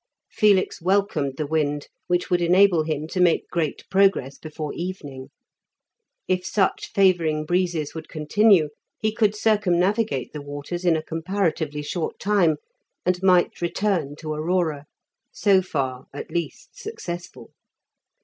[0.31, 5.29] Felix welcomed the wind, which would enable him to make great progress before evening.
[6.27, 12.17] If such favouring breezes would continue, he could circumnavigate the waters in a comparatively short
[12.19, 12.55] time,
[13.05, 14.85] and might return to Aurora,
[15.31, 17.51] so far, at least, successful.